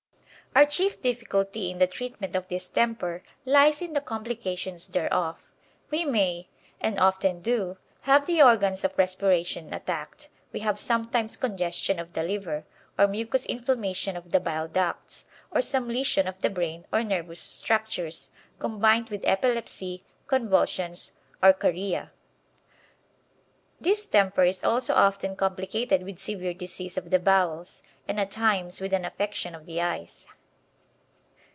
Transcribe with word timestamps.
Our 0.53 0.65
chief 0.65 0.99
difficulty 1.01 1.71
in 1.71 1.77
the 1.77 1.87
treatment 1.87 2.35
of 2.35 2.49
distemper 2.49 3.23
lies 3.45 3.81
in 3.81 3.93
the 3.93 4.01
complications 4.01 4.89
thereof. 4.89 5.37
We 5.89 6.03
may, 6.03 6.49
and 6.81 6.99
often 6.99 7.39
do, 7.41 7.77
have 8.01 8.25
the 8.25 8.41
organs 8.41 8.83
of 8.83 8.97
respiration 8.97 9.73
attacked; 9.73 10.27
we 10.51 10.59
have 10.59 10.77
sometimes 10.77 11.37
congestion 11.37 11.99
of 11.99 12.11
the 12.11 12.21
liver, 12.23 12.65
or 12.99 13.07
mucous 13.07 13.45
inflammation 13.45 14.17
of 14.17 14.31
the 14.31 14.41
bile 14.41 14.67
ducts, 14.67 15.29
or 15.51 15.61
some 15.61 15.87
lesion 15.87 16.27
of 16.27 16.41
the 16.41 16.49
brain 16.49 16.85
or 16.91 17.01
nervous 17.01 17.39
structures, 17.39 18.31
combined 18.59 19.07
with 19.07 19.23
epilepsy, 19.25 20.03
convulsions, 20.27 21.13
or 21.41 21.53
chorea. 21.53 22.11
Distemper 23.81 24.43
is 24.43 24.65
also 24.65 24.95
often 24.95 25.37
complicated 25.37 26.03
with 26.03 26.19
severe 26.19 26.53
disease 26.53 26.97
of 26.97 27.09
the 27.09 27.19
bowels, 27.19 27.83
and 28.05 28.19
at 28.19 28.31
times 28.31 28.81
with 28.81 28.91
an 28.91 29.05
affection 29.05 29.55
of 29.55 29.65
the 29.65 29.79
eyes. 29.79 30.27